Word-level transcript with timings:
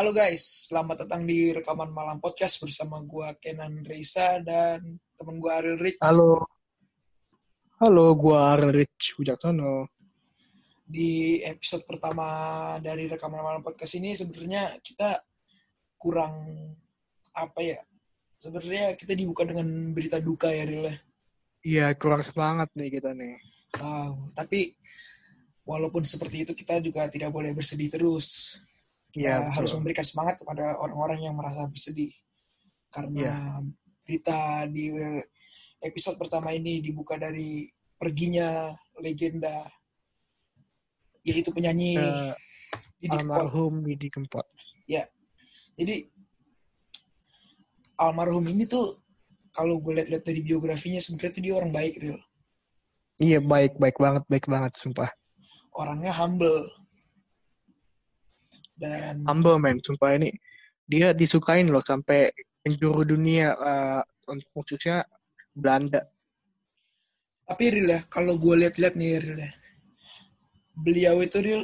Halo 0.00 0.16
guys, 0.16 0.72
selamat 0.72 1.04
datang 1.04 1.28
di 1.28 1.52
rekaman 1.52 1.92
malam 1.92 2.24
podcast 2.24 2.56
bersama 2.64 3.04
gua 3.04 3.36
Kenan 3.36 3.84
Reisa 3.84 4.40
dan 4.40 4.96
temen 5.12 5.36
gua 5.36 5.60
Ariel 5.60 5.76
Rich. 5.76 6.00
Halo. 6.00 6.40
Halo, 7.76 8.16
gua 8.16 8.56
Ariel 8.56 8.80
Rich 8.80 9.20
Wijaksono. 9.20 9.92
Di 10.88 11.44
episode 11.44 11.84
pertama 11.84 12.24
dari 12.80 13.12
rekaman 13.12 13.44
malam 13.44 13.60
podcast 13.60 14.00
ini 14.00 14.16
sebenarnya 14.16 14.72
kita 14.80 15.20
kurang 16.00 16.48
apa 17.36 17.60
ya? 17.60 17.76
Sebenarnya 18.40 18.96
kita 18.96 19.12
dibuka 19.12 19.44
dengan 19.44 19.68
berita 19.92 20.16
duka 20.16 20.48
ya, 20.48 20.64
Ariel. 20.64 20.96
Iya, 21.60 21.92
kurang 22.00 22.24
semangat 22.24 22.72
nih 22.72 22.88
kita 22.88 23.12
nih. 23.12 23.36
Tahu, 23.76 24.32
tapi 24.32 24.72
walaupun 25.68 26.08
seperti 26.08 26.48
itu 26.48 26.56
kita 26.56 26.80
juga 26.80 27.04
tidak 27.12 27.36
boleh 27.36 27.52
bersedih 27.52 27.92
terus. 27.92 28.56
Kita 29.10 29.26
Iya, 29.26 29.50
harus 29.50 29.74
memberikan 29.74 30.06
semangat 30.06 30.38
kepada 30.38 30.78
orang-orang 30.78 31.26
yang 31.26 31.34
merasa 31.34 31.66
bersedih. 31.66 32.14
Karena 32.94 33.18
Iya. 33.18 33.36
berita 34.06 34.38
di 34.70 34.84
episode 35.82 36.16
pertama 36.18 36.54
ini 36.54 36.78
dibuka 36.78 37.18
dari 37.18 37.66
perginya 37.98 38.70
legenda 39.02 39.66
yaitu 41.20 41.52
penyanyi 41.52 42.00
Eh, 42.00 42.32
Didi 42.96 43.12
Kempot. 43.12 43.28
almarhum 43.44 43.74
Didi 43.84 44.08
Kempot. 44.08 44.46
Jadi 45.80 45.96
almarhum 47.96 48.44
ini 48.44 48.68
tuh 48.68 48.84
kalau 49.50 49.80
gue 49.80 49.96
lihat-lihat 49.96 50.24
dari 50.28 50.40
biografinya 50.44 51.00
sebenarnya 51.00 51.32
tuh 51.32 51.42
dia 51.42 51.54
orang 51.56 51.72
baik, 51.72 51.94
real. 52.04 52.20
Iya, 53.16 53.38
baik, 53.40 53.76
baik 53.80 53.96
banget, 53.96 54.24
baik 54.28 54.46
banget, 54.48 54.72
sumpah. 54.76 55.08
Orangnya 55.76 56.12
humble. 56.12 56.68
Dan 58.80 59.28
Humble, 59.28 59.60
man, 59.60 59.76
sumpah 59.84 60.16
ini. 60.16 60.32
Dia 60.88 61.12
disukain 61.12 61.68
loh 61.68 61.84
sampai 61.84 62.32
penjuru 62.64 63.04
dunia, 63.04 63.52
eh, 63.52 64.02
khususnya 64.56 65.04
Belanda. 65.52 66.00
Tapi 67.44 67.64
real 67.68 67.88
ya, 67.92 68.00
kalau 68.08 68.40
gue 68.40 68.54
lihat-lihat 68.64 68.94
nih 68.96 69.20
real 69.20 69.38
ya, 69.42 69.50
beliau 70.72 71.20
itu 71.20 71.38
real, 71.44 71.62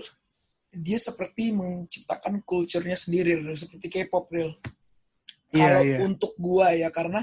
dia 0.76 0.98
seperti 1.00 1.56
menciptakan 1.56 2.44
kulturnya 2.44 2.98
sendiri 2.98 3.40
real, 3.40 3.56
seperti 3.56 3.86
K-pop 3.88 4.28
real. 4.28 4.52
Iya, 5.54 5.62
Kalau 5.62 5.82
iya. 5.86 5.98
untuk 6.04 6.32
gue 6.36 6.66
ya, 6.84 6.88
karena 6.92 7.22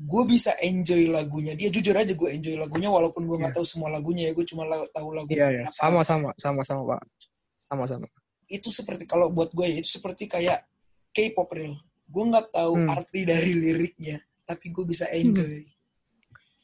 gue 0.00 0.22
bisa 0.24 0.56
enjoy 0.64 1.12
lagunya. 1.12 1.52
Dia 1.52 1.68
jujur 1.68 1.92
aja 1.92 2.14
gue 2.14 2.28
enjoy 2.32 2.56
lagunya, 2.56 2.88
walaupun 2.88 3.26
gue 3.28 3.36
nggak 3.36 3.52
Iya. 3.52 3.58
tahu 3.60 3.66
semua 3.68 3.90
lagunya 3.92 4.30
ya, 4.30 4.32
gue 4.32 4.46
cuma 4.48 4.64
la- 4.64 4.88
tahu 4.94 5.12
lagu 5.12 5.28
Iya, 5.28 5.46
iya. 5.50 5.66
beberapa. 5.68 5.76
Sama, 5.76 6.00
sama, 6.06 6.30
sama, 6.40 6.62
sama, 6.64 6.82
Pak. 6.96 7.02
Sama, 7.58 7.84
sama. 7.84 8.08
Itu 8.50 8.74
seperti 8.74 9.06
kalau 9.06 9.30
buat 9.30 9.54
gue 9.54 9.66
ya, 9.70 9.76
itu 9.78 10.02
seperti 10.02 10.26
kayak 10.26 10.66
K-pop 11.14 11.48
real. 11.54 11.78
Gue 12.10 12.24
nggak 12.26 12.50
tahu 12.50 12.74
Hmm. 12.74 12.90
arti 12.90 13.22
dari 13.22 13.54
liriknya, 13.54 14.18
tapi 14.42 14.74
gue 14.74 14.84
bisa 14.84 15.06
enjoy. 15.14 15.62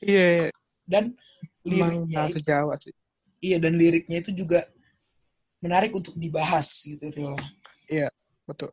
Iya, 0.02 0.26
iya. 0.42 0.50
Dan 0.82 1.14
liriknya 1.64 2.26
bahasa 2.26 2.38
Jawa 2.42 2.74
sih. 2.82 2.94
Iya 3.40 3.62
dan 3.62 3.76
liriknya 3.78 4.24
itu 4.24 4.32
juga 4.32 4.64
menarik 5.60 5.92
untuk 5.92 6.16
dibahas 6.16 6.66
gitu 6.84 7.08
Ril. 7.12 7.36
Iya, 7.86 8.08
betul. 8.48 8.72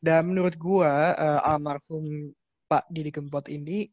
Dan 0.00 0.32
menurut 0.32 0.54
gua 0.60 1.16
eh, 1.16 1.40
almarhum 1.48 2.32
Pak 2.68 2.90
Didi 2.92 3.08
Kempot 3.14 3.48
ini 3.48 3.88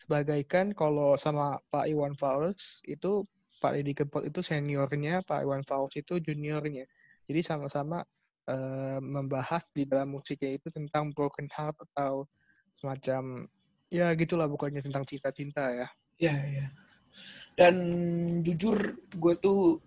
sebagaikan 0.00 0.76
kalau 0.76 1.16
sama 1.16 1.56
Pak 1.72 1.88
Iwan 1.88 2.12
Fals 2.18 2.84
itu 2.84 3.24
Pak 3.62 3.80
Didi 3.80 3.96
Kempot 3.96 4.24
itu 4.26 4.44
seniornya, 4.44 5.24
Pak 5.24 5.44
Iwan 5.44 5.64
Fals 5.64 5.96
itu 5.96 6.20
juniornya. 6.20 6.84
Jadi 7.24 7.40
sama-sama 7.40 8.04
eh, 8.48 8.98
membahas 9.00 9.64
di 9.72 9.88
dalam 9.88 10.16
musiknya 10.16 10.56
itu 10.56 10.68
tentang 10.68 11.12
broken 11.16 11.48
heart 11.48 11.76
atau 11.92 12.28
semacam 12.74 13.46
ya 13.88 14.10
gitulah 14.18 14.50
bukannya 14.50 14.82
tentang 14.82 15.06
cinta-cinta 15.06 15.70
ya. 15.70 15.88
Iya 16.18 16.36
iya. 16.50 16.66
Dan 17.54 17.74
jujur 18.42 18.98
gue 19.14 19.34
tuh 19.38 19.78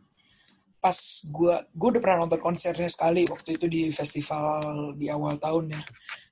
pas 0.78 0.96
gue 1.28 1.56
gue 1.76 1.88
udah 1.92 2.02
pernah 2.02 2.24
nonton 2.24 2.40
konsernya 2.40 2.88
sekali 2.88 3.28
waktu 3.28 3.59
itu 3.59 3.66
di 3.68 3.81
festival 3.92 4.96
di 4.96 5.12
awal 5.12 5.36
tahun 5.42 5.76
ya. 5.76 5.81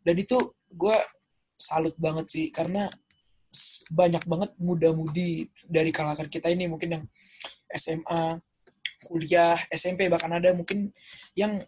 Dan 0.07 0.15
itu 0.15 0.37
gue 0.71 0.95
salut 1.59 1.95
banget 1.99 2.25
sih 2.31 2.47
karena 2.51 2.87
banyak 3.91 4.23
banget 4.27 4.51
muda-mudi 4.59 5.47
dari 5.67 5.91
kalangan 5.91 6.27
kita 6.27 6.51
ini 6.51 6.67
mungkin 6.67 6.99
yang 6.99 7.03
SMA, 7.71 8.39
kuliah, 9.05 9.55
SMP 9.69 10.09
bahkan 10.09 10.33
ada 10.33 10.51
mungkin 10.57 10.89
yang 11.37 11.61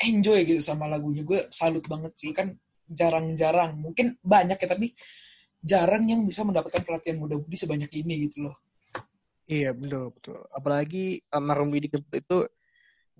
enjoy 0.00 0.44
gitu 0.44 0.60
sama 0.60 0.84
lagunya. 0.86 1.24
Gue 1.24 1.48
salut 1.48 1.84
banget 1.88 2.12
sih 2.20 2.36
kan 2.36 2.52
jarang-jarang. 2.86 3.80
Mungkin 3.80 4.20
banyak 4.20 4.60
ya 4.60 4.68
tapi 4.68 4.92
jarang 5.60 6.08
yang 6.08 6.24
bisa 6.24 6.44
mendapatkan 6.44 6.80
perhatian 6.84 7.20
muda-mudi 7.20 7.56
sebanyak 7.56 7.92
ini 8.00 8.28
gitu 8.28 8.48
loh. 8.48 8.56
Iya 9.50 9.74
betul 9.74 10.14
betul. 10.14 10.38
Apalagi 10.54 11.20
almarhum 11.28 11.74
Kempot 11.74 12.14
itu 12.16 12.38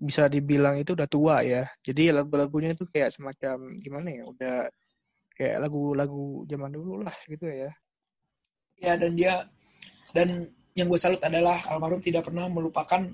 bisa 0.01 0.25
dibilang 0.25 0.81
itu 0.81 0.97
udah 0.97 1.05
tua 1.05 1.45
ya. 1.45 1.69
Jadi 1.85 2.09
lagu-lagunya 2.09 2.73
itu 2.73 2.89
kayak 2.89 3.13
semacam 3.13 3.69
gimana 3.77 4.09
ya? 4.09 4.23
Udah 4.25 4.57
kayak 5.37 5.57
lagu-lagu 5.61 6.47
zaman 6.49 6.71
dulu 6.73 7.05
lah 7.05 7.13
gitu 7.29 7.45
ya. 7.45 7.69
Ya 8.81 8.97
dan 8.97 9.13
dia 9.13 9.45
dan 10.15 10.49
yang 10.73 10.87
gue 10.87 10.97
salut 10.97 11.21
adalah 11.21 11.59
almarhum 11.69 12.01
tidak 12.01 12.25
pernah 12.25 12.47
melupakan 12.47 13.11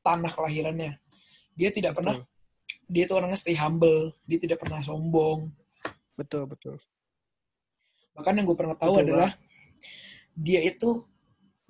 tanah 0.00 0.30
kelahirannya. 0.32 0.96
Dia 1.56 1.70
tidak 1.72 1.98
pernah 1.98 2.16
dia 2.90 3.06
itu 3.06 3.14
orangnya 3.14 3.38
stay 3.38 3.54
humble, 3.54 4.10
dia 4.26 4.38
tidak 4.42 4.58
pernah 4.58 4.82
sombong. 4.82 5.46
Betul 6.18 6.50
betul. 6.50 6.76
Bahkan 8.18 8.34
yang 8.34 8.46
gue 8.50 8.58
pernah 8.58 8.74
tahu 8.74 8.98
Betul 8.98 9.04
adalah 9.14 9.30
dia 10.34 10.60
itu 10.66 11.06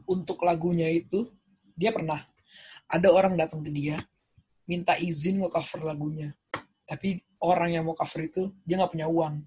untuk 0.09 0.41
lagunya 0.43 0.89
itu 0.89 1.29
dia 1.77 1.93
pernah 1.93 2.19
ada 2.91 3.09
orang 3.13 3.37
datang 3.37 3.61
ke 3.61 3.71
dia 3.71 4.01
minta 4.65 4.97
izin 4.97 5.45
nge-cover 5.45 5.87
lagunya. 5.87 6.33
Tapi 6.89 7.21
orang 7.45 7.77
yang 7.77 7.85
mau 7.87 7.95
cover 7.95 8.27
itu 8.27 8.51
dia 8.65 8.81
nggak 8.81 8.93
punya 8.97 9.07
uang. 9.07 9.45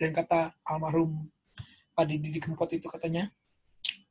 Dan 0.00 0.10
kata 0.16 0.56
almarhum 0.64 1.12
Pak 1.92 2.04
Didi 2.08 2.40
Kempot 2.40 2.70
itu 2.72 2.88
katanya 2.88 3.28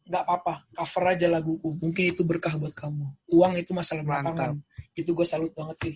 nggak 0.05 0.23
apa-apa 0.23 0.69
cover 0.77 1.03
aja 1.17 1.27
laguku 1.27 1.69
mungkin 1.81 2.13
itu 2.13 2.21
berkah 2.21 2.53
buat 2.61 2.77
kamu 2.77 3.05
uang 3.33 3.53
itu 3.57 3.73
masalah 3.73 4.05
Mantap. 4.05 4.21
belakangan 4.21 4.53
itu 4.93 5.09
gue 5.11 5.25
salut 5.25 5.51
banget 5.57 5.77
sih 5.81 5.95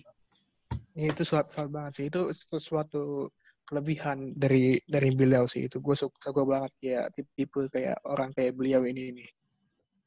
Iya, 0.90 1.14
itu 1.14 1.22
suatu 1.22 1.50
suatu 1.54 1.70
banget 1.70 1.92
sih. 1.96 2.04
Itu 2.10 2.20
sesuatu 2.34 3.30
kelebihan 3.62 4.34
dari 4.34 4.82
dari 4.84 5.08
beliau 5.14 5.46
sih. 5.46 5.70
Itu 5.70 5.78
gue 5.78 5.94
suka, 5.94 6.18
suka 6.30 6.42
banget 6.42 6.72
ya 6.82 7.00
tipe-tipe 7.14 7.70
kayak 7.70 8.02
orang 8.06 8.34
kayak 8.34 8.58
beliau 8.58 8.82
ini 8.82 9.14
ini. 9.14 9.26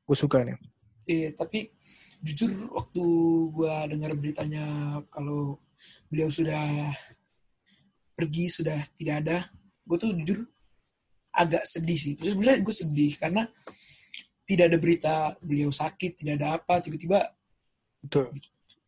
Gue 0.04 0.18
suka 0.18 0.44
nih. 0.44 0.60
Iya, 1.04 1.36
tapi 1.36 1.68
jujur 2.24 2.72
waktu 2.72 3.04
gua 3.52 3.84
dengar 3.92 4.16
beritanya 4.16 4.64
kalau 5.12 5.60
beliau 6.08 6.32
sudah 6.32 6.64
pergi, 8.16 8.48
sudah 8.48 8.80
tidak 8.96 9.28
ada, 9.28 9.38
gue 9.84 9.98
tuh 10.00 10.16
jujur 10.24 10.40
agak 11.36 11.64
sedih 11.68 12.00
sih. 12.00 12.14
Terus 12.16 12.40
sebenarnya 12.40 12.64
gue 12.64 12.76
sedih 12.76 13.12
karena 13.20 13.44
tidak 14.44 14.66
ada 14.72 14.78
berita 14.80 15.14
beliau 15.40 15.72
sakit, 15.72 16.20
tidak 16.20 16.34
ada 16.40 16.60
apa, 16.60 16.84
tiba-tiba 16.84 17.24
Betul. 18.04 18.36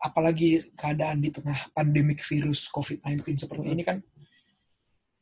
apalagi 0.03 0.59
keadaan 0.75 1.23
di 1.23 1.31
tengah 1.31 1.55
pandemik 1.71 2.19
virus 2.21 2.67
COVID-19 2.71 3.23
seperti 3.39 3.67
ini 3.71 3.83
kan 3.83 4.03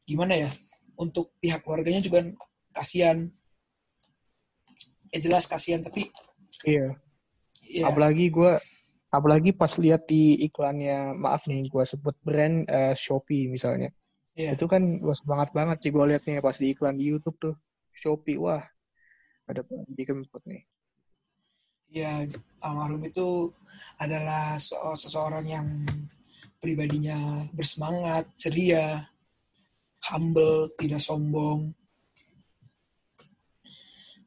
gimana 0.04 0.36
ya? 0.36 0.50
Untuk 0.94 1.34
pihak 1.42 1.66
keluarganya 1.66 2.04
juga 2.04 2.22
kasihan. 2.70 3.26
Ya 5.14 5.20
jelas 5.22 5.46
kasihan, 5.50 5.82
tapi 5.82 6.10
Iya. 6.64 6.96
ya 7.70 7.84
Apalagi 7.92 8.32
gue, 8.32 8.52
apalagi 9.12 9.52
pas 9.54 9.74
lihat 9.78 10.08
di 10.08 10.38
iklannya, 10.48 11.18
maaf 11.18 11.46
nih, 11.50 11.68
gue 11.68 11.84
sebut 11.86 12.16
brand 12.24 12.66
eh, 12.70 12.96
Shopee 12.96 13.50
misalnya. 13.52 13.92
Iya. 14.34 14.58
Itu 14.58 14.66
kan 14.66 14.82
gue 15.02 15.16
semangat 15.18 15.54
banget 15.54 15.78
sih 15.86 15.92
gue 15.94 16.04
liatnya 16.08 16.42
pas 16.42 16.58
di 16.58 16.74
iklan 16.74 16.98
di 16.98 17.10
YouTube 17.10 17.38
tuh. 17.38 17.56
Shopee, 17.94 18.42
wah. 18.42 18.64
Ada 19.50 19.62
di 19.92 20.04
kempot 20.08 20.40
nih. 20.48 20.64
Ya, 21.94 22.26
almarhum 22.64 23.04
itu 23.06 23.54
adalah 24.02 24.58
se- 24.58 24.80
seseorang 24.98 25.46
yang 25.46 25.68
pribadinya 26.58 27.18
bersemangat, 27.54 28.26
ceria, 28.40 29.04
humble, 30.10 30.72
tidak 30.80 31.04
sombong. 31.04 31.76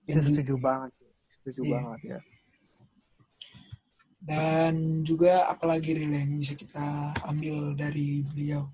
Dan, 0.07 0.23
ju- 0.23 0.31
setuju 0.31 0.55
banget 0.63 0.91
sih. 1.03 1.11
Setuju 1.27 1.61
Iya. 1.67 1.73
banget 1.75 2.01
ya. 2.17 2.21
dan 4.27 5.07
juga 5.07 5.47
apalagi 5.47 5.95
Ril, 5.95 6.11
yang 6.11 6.35
bisa 6.43 6.59
kita 6.59 6.83
ambil 7.31 7.79
dari 7.79 8.27
beliau. 8.27 8.67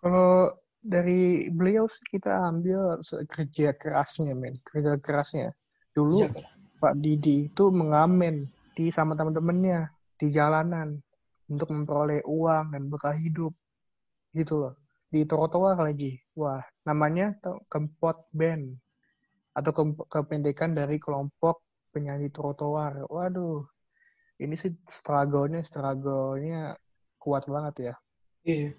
Kalau 0.00 0.56
dari 0.78 1.50
beliau 1.50 1.90
sih 1.90 2.04
kita 2.08 2.48
ambil 2.48 3.02
kerja 3.28 3.74
kerasnya, 3.74 4.32
men. 4.32 4.54
Kerja 4.62 4.98
kerasnya. 4.98 5.52
Dulu 5.92 6.22
Jaga. 6.22 6.42
Pak 6.78 6.94
Didi 7.02 7.50
itu 7.50 7.74
mengamen 7.74 8.46
di 8.78 8.94
sama 8.94 9.18
teman-temannya 9.18 9.90
di 10.18 10.26
jalanan. 10.30 10.98
untuk 11.48 11.72
memperoleh 11.72 12.20
uang 12.28 12.76
dan 12.76 12.92
bekal 12.92 13.16
hidup 13.16 13.56
gitu 14.36 14.60
loh 14.60 14.74
di 15.08 15.24
trotoar 15.24 15.80
lagi 15.80 16.20
wah 16.36 16.60
namanya 16.84 17.32
kempot 17.72 18.28
band 18.36 18.76
atau 19.56 19.72
ke 19.72 19.82
kependekan 20.12 20.76
dari 20.76 21.00
kelompok 21.00 21.64
penyanyi 21.90 22.28
trotoar 22.28 23.08
waduh 23.08 23.64
ini 24.38 24.54
sih 24.54 24.76
struggle-nya 24.84 25.64
struggle-nya 25.64 26.76
kuat 27.16 27.48
banget 27.48 27.74
ya 27.92 27.94
iya 28.44 28.70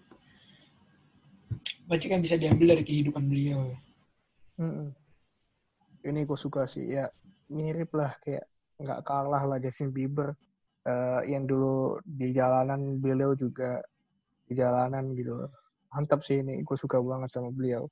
berarti 1.89 2.05
kan 2.05 2.21
bisa 2.21 2.37
diambil 2.37 2.77
dari 2.77 2.83
kehidupan 2.85 3.25
beliau. 3.25 3.73
Mm 4.59 4.71
-mm. 4.71 4.87
ini 5.99 6.23
gue 6.23 6.39
suka 6.39 6.63
sih 6.63 6.95
ya 6.95 7.11
mirip 7.51 7.91
lah 7.91 8.15
kayak 8.23 8.47
nggak 8.79 9.03
kalah 9.03 9.43
lah 9.43 9.57
Justin 9.59 9.91
Bieber. 9.91 10.35
Uh, 10.87 11.21
yang 11.27 11.43
dulu 11.43 11.99
di 12.07 12.31
jalanan 12.31 12.97
beliau 13.03 13.35
juga 13.35 13.83
di 14.47 14.55
jalanan 14.55 15.11
gitu. 15.13 15.35
Mantap 15.91 16.23
sih 16.23 16.39
ini 16.39 16.63
gue 16.63 16.77
suka 16.79 16.97
banget 17.03 17.29
sama 17.29 17.51
beliau. 17.51 17.85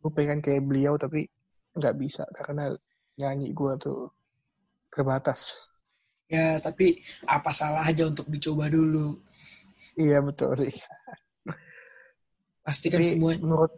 Gue 0.00 0.10
pengen 0.16 0.40
kayak 0.40 0.64
beliau 0.64 0.96
tapi 0.96 1.28
nggak 1.76 1.94
bisa 2.00 2.24
karena 2.32 2.72
nyanyi 3.20 3.52
gue 3.52 3.72
tuh 3.78 4.08
terbatas. 4.88 5.68
Ya 6.32 6.56
tapi 6.58 6.96
apa 7.28 7.52
salah 7.52 7.84
aja 7.84 8.08
untuk 8.08 8.26
dicoba 8.32 8.72
dulu? 8.72 9.20
Iya 10.00 10.24
betul 10.24 10.56
sih 10.56 10.72
pasti 12.62 12.88
kan 12.88 13.02
semua. 13.02 13.34
menurut 13.38 13.72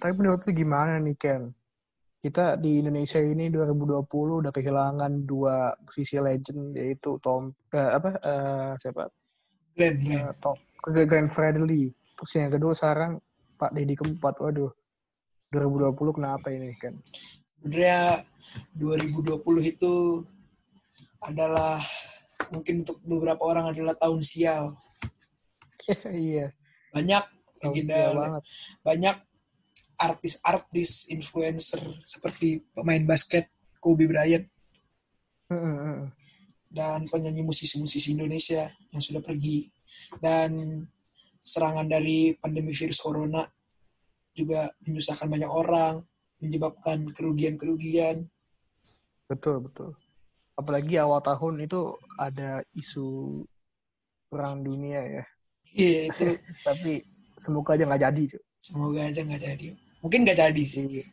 tapi 0.00 0.12
menurut 0.20 0.44
lu 0.44 0.52
gimana 0.52 1.00
nih 1.00 1.16
Ken? 1.16 1.42
Kita 2.20 2.56
di 2.56 2.80
Indonesia 2.80 3.20
ini 3.20 3.52
2020 3.52 4.04
udah 4.44 4.52
kehilangan 4.52 5.12
dua 5.28 5.72
musisi 5.84 6.16
legend 6.16 6.72
yaitu 6.76 7.20
Tom 7.20 7.52
eh, 7.72 7.90
apa 7.92 8.10
uh, 8.20 8.70
siapa? 8.80 9.08
Glenn, 9.76 10.00
Glenn. 10.00 10.28
Uh, 10.28 10.34
Tom 10.40 10.56
Glenn 10.84 11.28
Fredly. 11.28 11.92
Terus 12.16 12.32
yang 12.36 12.52
kedua 12.52 12.72
sekarang 12.72 13.20
Pak 13.60 13.72
Deddy 13.76 13.96
keempat. 13.96 14.40
Waduh. 14.40 14.72
2020 15.52 16.18
kenapa 16.18 16.50
ini 16.50 16.74
kan 16.82 16.98
sebenarnya 17.64 18.20
2020 18.76 19.40
itu 19.72 20.20
adalah 21.24 21.80
mungkin 22.52 22.84
untuk 22.84 23.00
beberapa 23.08 23.40
orang 23.40 23.72
adalah 23.72 23.96
tahun 23.96 24.20
sial. 24.20 24.76
Iya. 26.08 26.52
Banyak 26.92 27.24
legenda 27.64 28.40
banyak 28.84 29.16
artis-artis 29.96 31.08
influencer 31.14 31.80
seperti 32.02 32.60
pemain 32.74 33.02
basket 33.06 33.48
Kobe 33.78 34.10
Bryant. 34.10 34.44
Dan 36.74 37.06
penyanyi 37.06 37.46
musisi-musisi 37.46 38.18
Indonesia 38.18 38.66
yang 38.90 39.02
sudah 39.02 39.22
pergi. 39.22 39.70
Dan 40.18 40.82
serangan 41.44 41.86
dari 41.86 42.34
pandemi 42.34 42.74
virus 42.74 42.98
corona 42.98 43.44
juga 44.34 44.66
menyusahkan 44.82 45.30
banyak 45.30 45.52
orang 45.52 46.02
menyebabkan 46.42 47.14
kerugian-kerugian. 47.14 48.26
Betul 49.30 49.62
betul. 49.64 49.94
Apalagi 50.58 50.98
awal 50.98 51.22
tahun 51.22 51.62
itu 51.62 51.94
ada 52.18 52.66
isu 52.74 53.40
perang 54.26 54.66
dunia 54.66 55.00
ya. 55.06 55.24
Iya 55.74 56.00
itu 56.10 56.26
tapi 56.66 57.02
semoga 57.36 57.74
aja 57.74 57.84
nggak 57.86 58.02
jadi 58.10 58.22
cuy. 58.36 58.42
semoga 58.58 59.00
aja 59.04 59.20
nggak 59.22 59.42
jadi 59.42 59.68
Mungkin 60.04 60.28
nggak 60.28 60.36
jadi 60.36 60.62
sih. 60.68 60.84
Iya. 60.84 61.06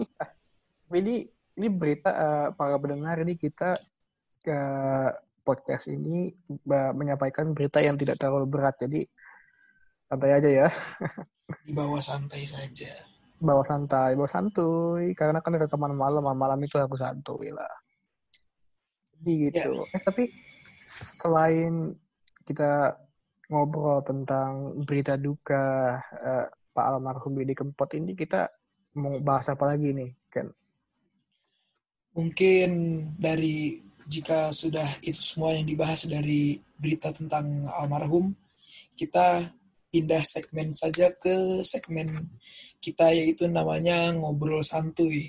ini 0.96 1.28
ini 1.60 1.68
berita 1.68 2.08
uh, 2.08 2.48
para 2.56 2.80
pendengar 2.80 3.20
ini 3.20 3.36
kita 3.36 3.76
ke 4.40 4.48
uh, 4.48 5.12
podcast 5.44 5.92
ini 5.92 6.32
uh, 6.72 6.92
menyampaikan 6.96 7.52
berita 7.52 7.84
yang 7.84 8.00
tidak 8.00 8.16
terlalu 8.16 8.48
berat 8.48 8.80
jadi 8.80 9.04
santai 10.08 10.40
aja 10.40 10.48
ya. 10.48 10.68
Di 11.68 11.76
bawah 11.76 12.00
santai 12.00 12.48
saja. 12.48 12.88
Bawa 13.42 13.60
santai, 13.60 14.16
bawa 14.16 14.30
santuy 14.30 15.12
karena 15.12 15.44
kan 15.44 15.52
rekaman 15.52 15.92
malam, 15.92 16.24
malam 16.24 16.56
itu 16.64 16.80
aku 16.80 16.96
santuy 16.96 17.52
lah. 17.52 17.76
Jadi 19.20 19.52
gitu. 19.52 19.84
Ya. 19.84 20.00
Eh 20.00 20.00
tapi 20.00 20.24
selain 20.88 21.92
kita 22.48 22.96
ngobrol 23.52 24.00
tentang 24.00 24.80
berita 24.88 25.20
duka 25.20 26.00
uh, 26.00 26.46
Pak 26.72 26.86
almarhum 26.88 27.36
Didi 27.36 27.52
Kempot 27.52 27.92
ini 27.92 28.16
kita 28.16 28.48
mau 28.96 29.20
bahas 29.20 29.52
apa 29.52 29.76
lagi 29.76 29.92
nih, 29.92 30.08
Ken? 30.32 30.48
Mungkin 32.16 32.70
dari 33.20 33.76
jika 34.08 34.48
sudah 34.52 34.84
itu 35.04 35.20
semua 35.20 35.52
yang 35.52 35.68
dibahas 35.68 36.08
dari 36.08 36.56
berita 36.80 37.12
tentang 37.12 37.68
almarhum, 37.68 38.32
kita 38.96 39.52
pindah 39.92 40.24
segmen 40.24 40.72
saja 40.72 41.12
ke 41.12 41.60
segmen 41.60 42.32
kita 42.80 43.12
yaitu 43.12 43.46
namanya 43.52 44.10
ngobrol 44.16 44.64
santuy. 44.64 45.28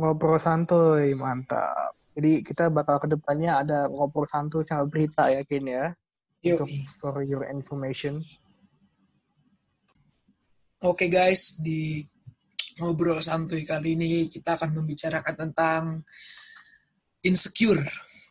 Ngobrol 0.00 0.40
santuy, 0.40 1.12
mantap. 1.14 1.94
Jadi 2.14 2.46
kita 2.46 2.70
bakal 2.70 3.02
ke 3.02 3.10
depannya 3.10 3.58
ada 3.58 3.78
ngobrol 3.90 4.26
santuy 4.30 4.62
sama 4.62 4.86
berita 4.86 5.26
ya, 5.26 5.42
Ken 5.42 5.66
ya. 5.66 5.90
Yo, 6.44 6.60
untuk 6.60 6.70
for 7.02 7.24
your 7.26 7.42
information. 7.50 8.22
Oke 10.84 11.08
okay 11.08 11.08
guys, 11.08 11.58
di 11.64 12.04
ngobrol 12.78 13.18
santuy 13.24 13.64
kali 13.64 13.96
ini 13.96 14.28
kita 14.28 14.54
akan 14.60 14.78
membicarakan 14.78 15.34
tentang 15.34 15.82
insecure. 17.24 17.82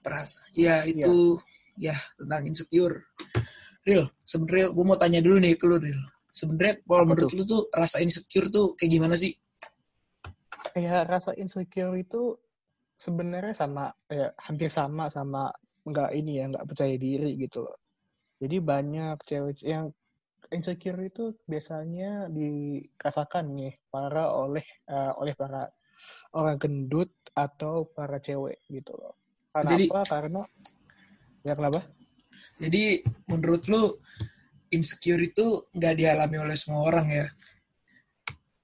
Perasa. 0.03 0.45
Ya 0.53 0.85
iya. 0.85 1.03
itu 1.03 1.41
yeah. 1.75 1.97
ya 1.97 1.97
tentang 2.15 2.41
insecure. 2.47 2.95
Real, 3.83 4.07
sebenarnya 4.23 4.71
gue 4.71 4.85
mau 4.87 4.95
tanya 4.95 5.19
dulu 5.19 5.43
nih 5.43 5.59
ke 5.59 5.65
lu, 5.67 5.75
Real. 5.75 6.03
Sebenarnya 6.31 6.79
kalau 6.87 7.03
menurut 7.03 7.29
tuh? 7.29 7.37
lu 7.37 7.43
tuh 7.43 7.63
rasa 7.73 7.99
insecure 7.99 8.47
tuh 8.47 8.77
kayak 8.79 8.91
gimana 8.95 9.15
sih? 9.19 9.35
Ya 10.73 11.03
rasa 11.03 11.35
insecure 11.35 11.93
itu 11.99 12.39
sebenarnya 12.97 13.55
sama 13.55 13.91
ya 14.07 14.31
hampir 14.37 14.69
sama 14.69 15.09
sama 15.09 15.49
nggak 15.83 16.11
ini 16.15 16.39
ya 16.39 16.45
nggak 16.51 16.67
percaya 16.69 16.95
diri 16.95 17.35
gitu 17.35 17.65
loh 17.65 17.77
jadi 18.39 18.57
banyak 18.59 19.17
cewek 19.23 19.59
yang 19.63 19.91
insecure 20.51 20.99
itu 20.99 21.31
biasanya 21.47 22.27
dirasakan 22.27 23.55
nih 23.55 23.73
para 23.87 24.27
oleh 24.35 24.65
uh, 24.91 25.15
oleh 25.17 25.33
para 25.37 25.71
orang 26.35 26.57
gendut 26.59 27.13
atau 27.33 27.87
para 27.89 28.19
cewek 28.19 28.59
gitu 28.67 28.93
loh. 28.97 29.15
Karena 29.53 29.71
Jadi, 29.77 29.85
apa? 29.87 30.01
Karena 30.09 30.41
ya 31.45 31.53
kenapa? 31.53 31.79
Jadi 32.57 32.83
menurut 33.29 33.63
lu 33.69 33.83
insecure 34.73 35.21
itu 35.21 35.69
nggak 35.73 35.95
dialami 35.95 36.37
oleh 36.41 36.57
semua 36.57 36.89
orang 36.89 37.07
ya? 37.09 37.27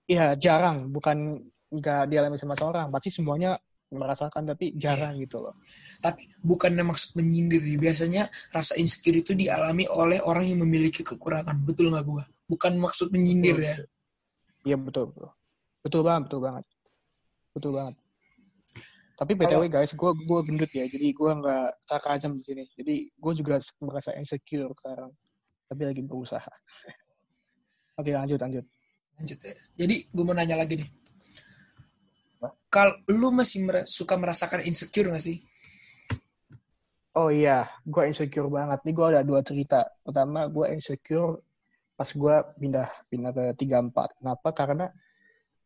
Iya 0.10 0.28
jarang, 0.42 0.90
bukan 0.90 1.38
nggak 1.70 2.10
dialami 2.10 2.36
sama 2.36 2.58
orang. 2.66 2.90
Pasti 2.90 3.14
semuanya 3.14 3.54
merasakan 3.90 4.46
tapi 4.46 4.78
jarang 4.78 5.18
yeah. 5.18 5.26
gitu 5.26 5.42
loh. 5.42 5.58
Tapi 6.00 6.30
bukannya 6.46 6.86
maksud 6.86 7.18
menyindir 7.18 7.62
biasanya 7.82 8.30
rasa 8.54 8.78
insecure 8.78 9.18
itu 9.18 9.34
dialami 9.34 9.90
oleh 9.90 10.22
orang 10.22 10.46
yang 10.46 10.62
memiliki 10.62 11.02
kekurangan. 11.02 11.58
Betul 11.66 11.94
nggak 11.94 12.06
gua? 12.06 12.24
Bukan 12.46 12.78
maksud 12.78 13.10
menyindir 13.10 13.58
betul, 13.58 13.66
ya. 13.66 13.76
Iya 14.74 14.78
betul 14.78 15.04
betul. 15.10 15.30
Betul 15.80 16.02
banget, 16.06 16.22
betul 16.30 16.42
banget. 16.42 16.66
Betul 17.54 17.72
banget. 17.74 17.96
Tapi 19.20 19.32
btw 19.36 19.64
guys, 19.68 19.92
gue 19.92 20.12
gue 20.16 20.40
gendut 20.48 20.72
ya, 20.72 20.88
jadi 20.88 21.12
gue 21.12 21.32
nggak 21.44 21.68
sarkasm 21.84 22.40
di 22.40 22.44
sini. 22.46 22.64
Jadi 22.72 23.12
gue 23.12 23.34
juga 23.36 23.60
merasa 23.84 24.16
insecure 24.16 24.72
sekarang, 24.80 25.12
tapi 25.68 25.82
lagi 25.84 26.02
berusaha. 26.08 26.54
Oke 28.00 28.16
lanjut 28.16 28.40
lanjut. 28.40 28.64
Lanjut 29.20 29.40
ya. 29.44 29.54
Jadi 29.76 30.08
gue 30.08 30.24
mau 30.24 30.32
nanya 30.32 30.56
lagi 30.56 30.80
nih 30.80 30.90
kalau 32.70 32.94
lu 33.12 33.36
masih 33.36 33.66
mer 33.68 33.84
suka 33.84 34.16
merasakan 34.16 34.64
insecure 34.64 35.12
gak 35.12 35.24
sih? 35.24 35.44
Oh 37.18 37.28
iya, 37.34 37.68
gue 37.84 38.04
insecure 38.08 38.48
banget. 38.48 38.80
Nih 38.86 38.94
gue 38.96 39.06
ada 39.10 39.22
dua 39.26 39.42
cerita. 39.44 39.84
Pertama, 40.06 40.48
gue 40.48 40.66
insecure 40.72 41.42
pas 42.00 42.08
gue 42.08 42.36
pindah 42.62 42.88
pindah 43.12 43.32
ke 43.36 43.44
tiga 43.60 43.84
empat. 43.84 44.16
Kenapa? 44.22 44.56
Karena 44.56 44.88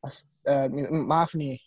pas 0.01 0.15
uh, 0.49 0.67
maaf 1.05 1.37
nih 1.37 1.59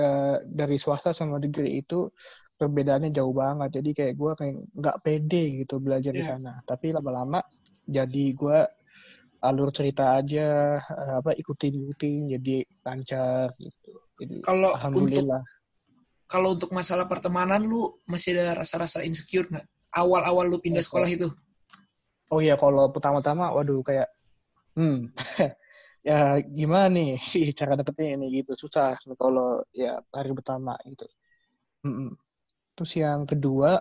uh, 0.00 0.40
dari 0.48 0.80
swasta 0.80 1.12
sama 1.12 1.36
negeri 1.36 1.82
itu 1.82 2.08
perbedaannya 2.56 3.10
jauh 3.12 3.34
banget. 3.34 3.82
Jadi 3.82 3.90
kayak 3.92 4.14
gue 4.16 4.32
kayak 4.38 4.54
nggak 4.70 4.96
pede 5.04 5.42
gitu 5.66 5.82
belajar 5.82 6.14
yeah. 6.14 6.18
di 6.18 6.22
iya. 6.24 6.30
sana. 6.38 6.52
Tapi 6.64 6.86
lama-lama 6.94 7.42
jadi 7.84 8.24
gue 8.32 8.58
alur 9.44 9.68
cerita 9.76 10.16
aja 10.16 10.80
uh, 10.80 11.20
apa 11.20 11.36
ikutin 11.36 11.84
ikutin 11.84 12.38
jadi 12.38 12.56
lancar 12.86 13.52
gitu. 13.60 14.03
Jadi, 14.20 14.44
kalau 14.46 14.70
alhamdulillah. 14.74 15.42
Untuk, 15.42 16.28
kalau 16.30 16.48
untuk 16.56 16.70
masalah 16.72 17.06
pertemanan 17.06 17.62
lu 17.62 18.00
masih 18.08 18.34
ada 18.38 18.62
rasa-rasa 18.64 19.02
insecure 19.02 19.46
nggak? 19.50 19.66
Awal-awal 19.94 20.50
lu 20.50 20.58
pindah 20.58 20.82
sekolah 20.82 21.06
itu? 21.06 21.30
Oh 22.34 22.42
iya, 22.42 22.58
kalau 22.58 22.90
pertama-tama, 22.90 23.54
waduh 23.54 23.84
kayak, 23.84 24.10
hmm, 24.74 25.12
ya 26.08 26.36
gimana 26.42 26.92
nih 26.92 27.16
cara 27.58 27.80
deketnya 27.80 28.20
ini 28.20 28.42
gitu 28.42 28.52
susah 28.68 28.92
kalau 29.16 29.64
ya 29.72 29.96
hari 30.12 30.34
pertama 30.36 30.76
gitu. 30.84 31.06
Hmm. 31.84 32.16
Terus 32.74 32.92
yang 32.98 33.22
kedua, 33.24 33.78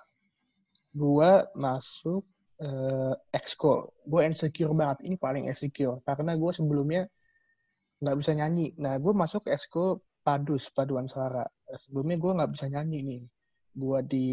gue 0.94 1.32
masuk 1.58 2.22
uh, 2.62 3.14
ekskul. 3.34 3.90
Gue 4.06 4.22
insecure 4.30 4.72
banget. 4.78 5.08
Ini 5.10 5.16
paling 5.18 5.50
insecure. 5.50 5.98
Karena 6.06 6.38
gue 6.38 6.52
sebelumnya 6.54 7.10
nggak 8.04 8.18
bisa 8.22 8.32
nyanyi. 8.38 8.76
Nah, 8.78 9.00
gue 9.02 9.14
masuk 9.16 9.50
ekskul 9.50 9.98
padus, 10.24 10.72
paduan 10.72 11.06
suara. 11.06 11.44
Sebelumnya 11.76 12.18
gue 12.18 12.32
nggak 12.40 12.52
bisa 12.56 12.66
nyanyi 12.72 13.00
nih. 13.04 13.22
Gue 13.76 14.00
di 14.08 14.28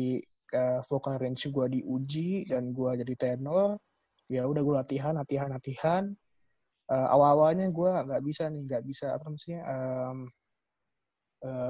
uh, 0.55 0.81
vocal 0.87 1.19
range 1.19 1.51
gue 1.51 1.67
diuji 1.81 2.47
dan 2.47 2.71
gue 2.71 2.91
jadi 3.03 3.15
tenor. 3.19 3.77
Ya 4.31 4.47
udah 4.47 4.63
gue 4.63 4.75
latihan, 4.79 5.19
latihan, 5.19 5.51
latihan. 5.51 6.05
Uh, 6.91 7.07
awal-awalnya 7.11 7.71
gue 7.71 7.89
nggak 7.91 8.23
bisa 8.23 8.47
nih, 8.51 8.63
nggak 8.67 8.83
bisa 8.83 9.15
apa 9.15 9.31
namanya, 9.31 9.61
um, 9.71 10.19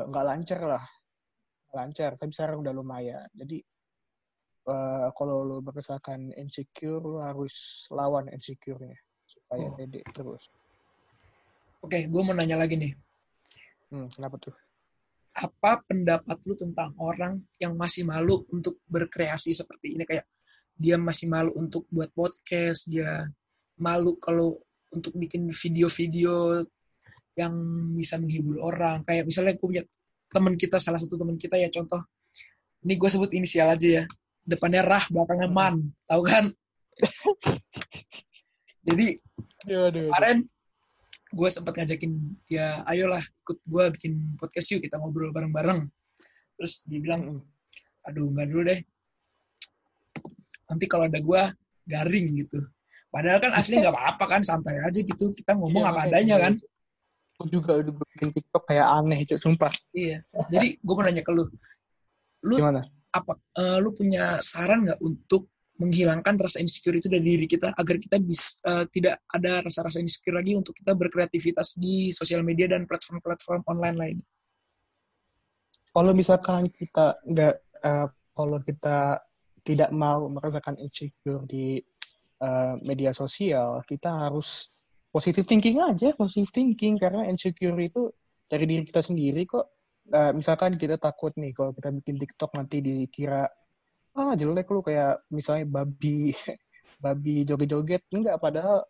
nggak 0.08 0.24
uh, 0.24 0.28
lancar 0.28 0.60
lah, 0.64 0.84
lancar. 1.76 2.10
Tapi 2.16 2.32
sekarang 2.32 2.64
udah 2.64 2.72
lumayan. 2.72 3.28
Jadi 3.36 3.60
uh, 4.68 5.08
kalau 5.12 5.44
lo 5.44 5.56
merasakan 5.64 6.32
insecure, 6.36 7.00
lo 7.00 7.20
harus 7.20 7.84
lawan 7.92 8.28
insecure-nya 8.32 8.96
supaya 9.28 9.68
oh. 9.68 9.76
pede 9.76 10.00
terus. 10.12 10.48
Oke, 11.80 11.96
okay, 11.96 12.02
gue 12.12 12.22
mau 12.24 12.36
nanya 12.36 12.60
lagi 12.60 12.76
nih. 12.76 12.92
Hmm, 13.90 14.08
kenapa 14.10 14.38
tuh? 14.38 14.54
Apa 15.34 15.82
pendapat 15.86 16.38
lu 16.46 16.54
tentang 16.58 16.94
orang 16.98 17.38
yang 17.62 17.74
masih 17.78 18.06
malu 18.06 18.42
untuk 18.50 18.82
berkreasi 18.86 19.54
seperti 19.54 19.98
ini? 19.98 20.06
Kayak 20.06 20.26
dia 20.74 20.96
masih 20.96 21.30
malu 21.30 21.50
untuk 21.58 21.86
buat 21.90 22.10
podcast, 22.14 22.88
dia 22.90 23.26
malu 23.78 24.16
kalau 24.18 24.56
untuk 24.90 25.14
bikin 25.14 25.46
video-video 25.50 26.66
yang 27.38 27.54
bisa 27.94 28.18
menghibur 28.18 28.62
orang. 28.62 29.06
Kayak 29.06 29.26
misalnya 29.26 29.54
gue 29.54 29.66
punya 29.66 29.84
teman 30.30 30.54
kita, 30.54 30.78
salah 30.78 30.98
satu 30.98 31.18
teman 31.18 31.38
kita 31.38 31.58
ya 31.58 31.70
contoh. 31.70 32.02
Ini 32.86 32.94
gue 32.96 33.08
sebut 33.12 33.30
inisial 33.34 33.74
aja 33.74 34.02
ya 34.02 34.04
depannya 34.50 34.82
rah 34.84 35.04
belakangnya 35.12 35.48
man 35.50 35.74
tahu 36.08 36.22
kan 36.24 36.44
jadi 38.88 39.06
kemarin 39.64 40.38
gue 41.30 41.48
sempat 41.48 41.78
ngajakin 41.78 42.12
ya 42.50 42.82
ayolah 42.90 43.22
ikut 43.22 43.58
gue 43.62 43.84
bikin 43.94 44.34
podcast 44.34 44.74
yuk 44.74 44.82
kita 44.82 44.98
ngobrol 44.98 45.30
bareng-bareng. 45.30 45.86
Terus 46.58 46.82
dia 46.90 46.98
bilang 46.98 47.42
aduh 48.04 48.26
nggak 48.34 48.46
dulu 48.50 48.62
deh. 48.66 48.80
Nanti 50.66 50.84
kalau 50.90 51.06
ada 51.06 51.20
gue 51.22 51.42
garing 51.86 52.26
gitu. 52.38 52.58
Padahal 53.10 53.42
kan 53.42 53.54
asli 53.54 53.78
nggak 53.78 53.94
apa-apa 53.94 54.24
kan 54.26 54.42
santai 54.42 54.78
aja 54.82 55.00
gitu. 55.02 55.30
Kita 55.34 55.54
ngomong 55.58 55.82
iya, 55.86 55.90
apa 55.94 56.00
adanya 56.06 56.36
kan. 56.38 56.54
gue 57.40 57.48
juga 57.56 57.80
udah 57.80 57.94
bikin 57.96 58.36
TikTok 58.36 58.68
kayak 58.68 58.86
aneh 59.00 59.24
itu 59.24 59.34
sumpah. 59.40 59.72
Iya. 59.96 60.20
Jadi 60.52 60.76
gue 60.76 60.94
mau 60.94 61.04
nanya 61.06 61.24
ke 61.24 61.32
lu. 61.32 61.48
Lu 62.44 62.56
Gimana? 62.60 62.84
apa 63.10 63.34
uh, 63.58 63.78
lu 63.82 63.90
punya 63.90 64.38
saran 64.38 64.86
nggak 64.86 65.00
untuk 65.02 65.50
menghilangkan 65.80 66.36
rasa 66.36 66.60
insecure 66.60 67.00
itu 67.00 67.08
dari 67.08 67.24
diri 67.24 67.46
kita 67.48 67.72
agar 67.72 67.96
kita 67.96 68.20
bisa 68.20 68.60
uh, 68.68 68.84
tidak 68.92 69.24
ada 69.32 69.64
rasa-rasa 69.64 69.98
insecure 69.98 70.36
lagi 70.36 70.52
untuk 70.52 70.76
kita 70.76 70.92
berkreativitas 70.92 71.80
di 71.80 72.12
sosial 72.12 72.44
media 72.44 72.68
dan 72.68 72.84
platform-platform 72.84 73.64
online 73.64 73.96
lain. 73.96 74.18
Kalau 75.90 76.12
misalkan 76.12 76.68
kita 76.70 77.18
nggak, 77.24 77.54
uh, 77.82 78.06
kalau 78.36 78.58
kita 78.62 79.18
tidak 79.64 79.90
mau 79.90 80.28
merasakan 80.28 80.76
insecure 80.78 81.42
di 81.48 81.80
uh, 82.44 82.76
media 82.84 83.10
sosial, 83.16 83.80
kita 83.88 84.28
harus 84.30 84.68
positive 85.10 85.48
thinking 85.48 85.82
aja, 85.82 86.14
positive 86.14 86.52
thinking 86.52 87.00
karena 87.00 87.26
insecure 87.26 87.74
itu 87.80 88.12
dari 88.46 88.68
diri 88.68 88.84
kita 88.86 89.02
sendiri 89.02 89.42
kok 89.48 89.80
uh, 90.10 90.32
misalkan 90.34 90.74
kita 90.74 90.98
takut 90.98 91.30
nih 91.38 91.54
kalau 91.54 91.70
kita 91.74 91.88
bikin 91.94 92.16
TikTok 92.18 92.50
nanti 92.58 92.82
dikira 92.82 93.46
ah 94.16 94.34
jelek 94.34 94.66
lu 94.70 94.82
kayak 94.82 95.22
misalnya 95.30 95.66
babi 95.66 96.34
babi 97.04 97.46
joget-joget. 97.46 98.02
Enggak 98.10 98.38
padahal 98.42 98.84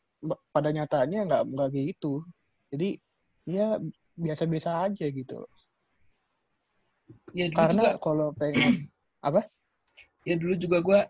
pada 0.52 0.68
nyatanya 0.72 1.24
enggak 1.28 1.42
enggak 1.48 1.68
gitu. 1.72 2.24
Jadi 2.70 3.00
ya 3.48 3.80
biasa-biasa 4.16 4.84
aja 4.88 5.06
gitu. 5.08 5.48
Ya, 7.34 7.46
karena 7.50 7.94
juga, 7.94 8.02
kalau 8.02 8.28
pengen 8.34 8.90
apa? 9.28 9.46
Ya 10.26 10.36
dulu 10.36 10.54
juga 10.58 10.78
gue 10.84 11.00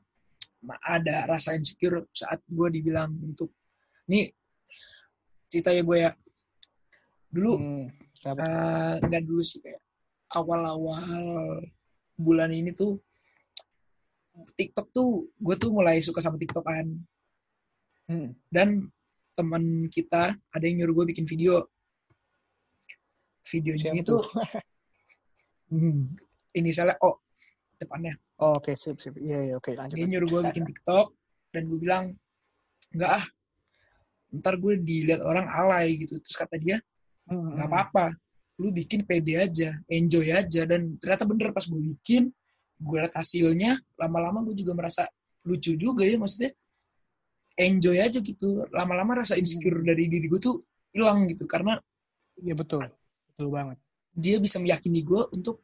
ada 0.85 1.25
rasa 1.25 1.57
insecure 1.57 2.05
saat 2.13 2.41
gue 2.45 2.69
dibilang 2.69 3.17
untuk 3.25 3.49
nih 4.07 4.29
cerita 5.51 5.73
ya 5.73 5.83
gue 5.83 5.99
ya. 6.07 6.13
Dulu 7.31 7.53
hmm, 7.59 7.87
uh, 8.27 8.95
nggak 9.03 9.23
dulu 9.25 9.43
sih 9.43 9.63
kayak 9.63 9.81
awal-awal 10.37 11.59
bulan 12.21 12.53
ini 12.55 12.71
tuh 12.77 13.01
TikTok 14.57 14.95
tuh 14.95 15.29
gue 15.37 15.57
tuh 15.59 15.71
mulai 15.75 15.99
suka 16.01 16.23
sama 16.23 16.41
TikTok 16.41 16.65
kan. 16.65 16.87
Hmm. 18.11 18.35
Dan 18.51 18.91
teman 19.39 19.87
kita 19.89 20.35
ada 20.35 20.65
yang 20.65 20.85
nyuruh 20.85 21.03
gue 21.03 21.07
bikin 21.15 21.27
video. 21.27 21.67
Videonya 23.51 23.91
Siapa 23.97 24.03
itu 24.05 24.17
hmm, 25.73 26.15
ini 26.61 26.71
salah 26.71 26.95
oh 27.03 27.19
depannya. 27.81 28.15
Oh, 28.41 28.57
oke, 28.57 28.73
okay, 28.73 28.75
sip, 28.77 29.01
sip. 29.01 29.17
Iya, 29.17 29.33
yeah, 29.33 29.43
iya, 29.51 29.55
oke, 29.57 29.69
okay, 29.69 29.75
lanjut. 29.77 29.97
Dia 29.97 30.07
nyuruh 30.17 30.29
gue 30.29 30.41
bikin 30.53 30.65
TikTok 30.69 31.07
dan 31.53 31.63
gue 31.69 31.79
bilang, 31.81 32.05
enggak 32.93 33.21
ah, 33.21 33.25
ntar 34.33 34.55
gue 34.57 34.81
dilihat 34.81 35.21
orang 35.25 35.49
alay 35.49 35.97
gitu. 36.01 36.17
Terus 36.21 36.37
kata 36.41 36.57
dia, 36.57 36.81
hmm, 37.29 37.57
nggak 37.57 37.69
hmm. 37.69 37.77
apa-apa, 37.77 38.05
lu 38.61 38.69
bikin 38.77 39.09
pede 39.09 39.41
aja 39.41 39.73
enjoy 39.89 40.29
aja 40.37 40.69
dan 40.69 41.01
ternyata 41.01 41.25
bener 41.25 41.49
pas 41.57 41.65
gue 41.65 41.81
bikin 41.81 42.29
gue 42.81 42.97
liat 42.97 43.13
hasilnya 43.13 43.77
lama-lama 44.01 44.41
gue 44.49 44.57
juga 44.57 44.73
merasa 44.73 45.05
lucu 45.45 45.77
juga 45.77 46.05
ya 46.05 46.17
maksudnya. 46.17 46.53
Enjoy 47.61 48.01
aja 48.01 48.19
gitu. 48.25 48.65
Lama-lama 48.73 49.21
rasa 49.21 49.37
insecure 49.37 49.85
hmm. 49.85 49.89
dari 49.93 50.09
diri 50.09 50.27
gue 50.27 50.41
tuh 50.41 50.65
hilang 50.97 51.29
gitu 51.29 51.45
karena 51.45 51.77
ya 52.41 52.57
betul. 52.57 52.89
Betul 53.37 53.49
banget. 53.53 53.79
dia 54.11 54.43
bisa 54.43 54.59
meyakini 54.59 55.07
gue 55.07 55.23
untuk 55.33 55.63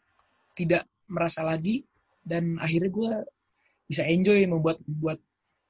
tidak 0.54 0.87
merasa 1.11 1.42
lagi 1.42 1.82
dan 2.23 2.54
akhirnya 2.62 2.94
gue 2.94 3.11
bisa 3.90 4.06
enjoy 4.06 4.46
membuat 4.46 4.78
membuat 4.87 5.18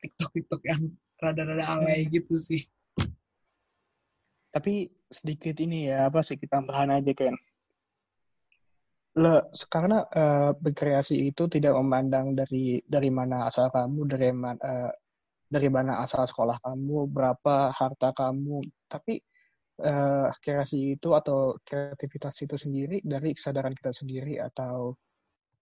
TikTok 0.05 0.31
TikTok 0.37 0.63
yang 0.69 0.93
rada-rada 1.17 1.65
alay 1.73 2.05
hmm. 2.05 2.13
gitu 2.13 2.37
sih. 2.37 2.63
Tapi 4.53 4.93
sedikit 5.09 5.57
ini 5.61 5.89
ya 5.89 6.09
apa 6.09 6.21
sih 6.21 6.37
kita 6.37 6.61
tambahan 6.61 6.93
aja 6.93 7.13
kan 7.17 7.33
le 9.17 9.49
karena 9.73 10.05
uh, 10.05 10.53
berkreasi 10.53 11.33
itu 11.33 11.49
tidak 11.49 11.73
memandang 11.81 12.37
dari 12.37 12.85
dari 12.85 13.09
mana 13.09 13.49
asal 13.49 13.73
kamu 13.73 14.05
dari 14.05 14.29
mana 14.29 14.61
uh, 14.61 14.93
dari 15.49 15.69
mana 15.73 16.05
asal 16.05 16.29
sekolah 16.29 16.61
kamu 16.61 17.09
berapa 17.09 17.73
harta 17.73 18.13
kamu. 18.13 18.61
Tapi 18.85 19.17
uh, 19.81 20.29
kreasi 20.37 21.01
itu 21.01 21.17
atau 21.17 21.57
kreativitas 21.65 22.45
itu 22.45 22.61
sendiri 22.61 23.01
dari 23.01 23.33
kesadaran 23.33 23.73
kita 23.73 23.97
sendiri 23.97 24.37
atau 24.37 24.93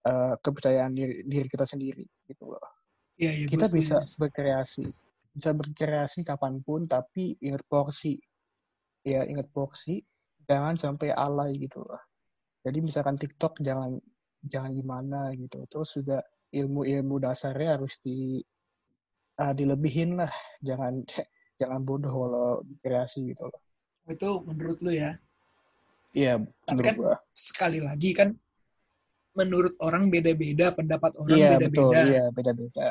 uh, 0.02 0.34
kepercayaan 0.42 0.90
diri, 0.90 1.22
diri 1.22 1.46
kita 1.46 1.62
sendiri 1.62 2.02
gitu 2.26 2.50
loh. 2.50 2.66
Ya, 3.14 3.30
ya, 3.30 3.46
kita 3.46 3.70
bisa 3.70 4.02
berkreasi 4.18 4.90
bisa 5.34 5.50
berkreasi 5.54 6.26
kapan 6.26 6.58
pun 6.62 6.90
tapi 6.90 7.38
ingat 7.38 7.62
porsi. 7.70 8.18
Ya 9.06 9.22
ingat 9.22 9.46
porsi 9.54 10.02
jangan 10.48 10.74
sampai 10.74 11.14
alay 11.14 11.54
gitu 11.60 11.84
loh 11.86 12.02
jadi 12.64 12.78
misalkan 12.80 13.20
TikTok 13.20 13.60
jangan 13.60 14.00
jangan 14.48 14.72
gimana 14.72 15.20
gitu. 15.36 15.68
Terus 15.68 15.90
juga 16.00 16.24
ilmu-ilmu 16.48 17.20
dasarnya 17.20 17.76
harus 17.76 18.00
di 18.00 18.40
uh, 19.36 19.52
dilebihin 19.52 20.16
lah. 20.16 20.32
Jangan 20.64 21.04
jangan 21.60 21.80
bodoh 21.84 22.10
kalau 22.10 22.48
kreasi 22.80 23.36
gitu 23.36 23.52
loh. 23.52 23.60
Itu 24.08 24.48
menurut 24.48 24.80
lu 24.80 24.96
ya? 24.96 25.20
Iya 26.14 26.38
tapi 26.64 26.82
kan 26.86 26.94
gua. 26.94 27.18
sekali 27.34 27.82
lagi 27.82 28.14
kan 28.14 28.30
menurut 29.34 29.74
orang 29.82 30.14
beda-beda 30.14 30.70
pendapat 30.70 31.10
orang 31.18 31.34
iya, 31.34 31.50
beda-beda. 31.58 31.90
betul, 31.90 31.90
iya 32.06 32.24
beda-beda. 32.30 32.88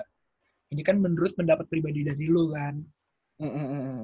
Ini 0.76 0.82
kan 0.84 1.00
menurut 1.00 1.32
pendapat 1.34 1.66
pribadi 1.72 2.04
dari 2.04 2.28
lu 2.28 2.52
kan. 2.52 2.84
Mm 3.40 3.50
-mm. 3.50 3.98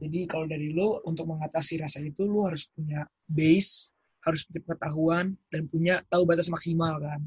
Jadi 0.00 0.20
kalau 0.24 0.46
dari 0.48 0.72
lo 0.72 1.02
untuk 1.04 1.28
mengatasi 1.28 1.82
rasa 1.84 2.00
itu 2.00 2.24
lo 2.24 2.48
harus 2.48 2.70
punya 2.72 3.04
base, 3.28 3.92
harus 4.24 4.44
punya 4.46 4.60
pengetahuan 4.66 5.26
dan 5.48 5.62
punya 5.68 5.94
tahu 6.08 6.28
batas 6.28 6.52
maksimal 6.52 6.96
kan. 7.00 7.20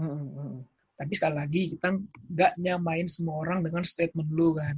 Mm-hmm. 0.00 0.60
Tapi 0.96 1.12
sekali 1.16 1.34
lagi 1.36 1.62
kita 1.76 1.88
nggak 2.32 2.52
nyamain 2.60 3.08
semua 3.08 3.42
orang 3.42 3.64
dengan 3.64 3.82
statement 3.82 4.28
lo 4.32 4.56
kan. 4.56 4.76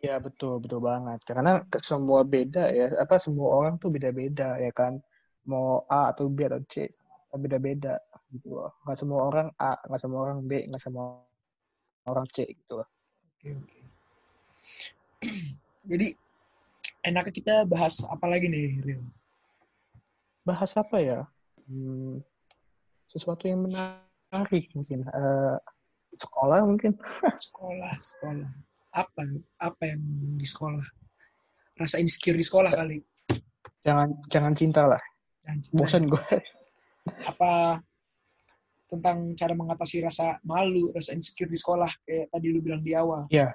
Iya 0.00 0.16
betul 0.18 0.64
betul 0.64 0.80
banget 0.80 1.20
karena 1.28 1.60
semua 1.84 2.24
beda 2.24 2.72
ya 2.72 2.96
apa 2.96 3.20
semua 3.20 3.52
orang 3.52 3.76
tuh 3.76 3.92
beda-beda 3.92 4.56
ya 4.56 4.72
kan 4.72 4.96
mau 5.44 5.84
A 5.92 6.16
atau 6.16 6.32
B 6.32 6.48
atau 6.48 6.64
C 6.64 6.88
beda-beda 7.36 8.00
gitu 8.32 8.56
loh 8.56 8.72
nggak 8.88 8.96
semua 8.96 9.28
orang 9.28 9.48
A 9.60 9.76
nggak 9.84 10.00
semua 10.00 10.20
orang 10.24 10.38
B 10.48 10.64
nggak 10.64 10.80
semua 10.80 11.20
orang 12.08 12.24
C 12.32 12.46
gitu 12.48 12.80
loh. 12.80 12.88
Oke 13.36 13.48
oke. 13.52 13.80
Jadi 15.90 16.08
enaknya 17.06 17.32
kita 17.34 17.54
bahas 17.70 18.02
apa 18.10 18.26
lagi 18.26 18.50
nih, 18.50 18.82
Rio? 18.82 19.02
Bahas 20.46 20.70
apa 20.78 21.02
ya? 21.02 21.26
Hmm, 21.66 22.22
sesuatu 23.10 23.50
yang 23.50 23.66
menarik 23.66 24.70
mungkin. 24.78 25.02
Uh, 25.10 25.58
sekolah 26.14 26.62
mungkin. 26.62 26.94
sekolah, 27.50 27.92
sekolah. 27.98 28.46
Apa 28.94 29.22
apa 29.58 29.82
yang 29.82 30.00
di 30.38 30.46
sekolah? 30.46 30.86
Rasa 31.74 31.98
insecure 31.98 32.38
di 32.38 32.46
sekolah 32.46 32.70
kali. 32.70 33.02
Jangan 33.82 34.08
jangan 34.30 34.54
cinta 34.54 34.86
lah. 34.86 35.02
Jangan 35.42 35.58
cinta. 35.66 35.78
Bosan 35.82 36.04
gue. 36.06 36.26
Apa 37.30 37.78
tentang 38.86 39.34
cara 39.34 39.54
mengatasi 39.54 40.02
rasa 40.02 40.38
malu, 40.46 40.94
rasa 40.94 41.14
insecure 41.14 41.50
di 41.50 41.58
sekolah 41.58 41.90
kayak 42.06 42.30
tadi 42.30 42.46
lu 42.54 42.62
bilang 42.62 42.82
di 42.86 42.94
awal. 42.94 43.26
Iya, 43.30 43.50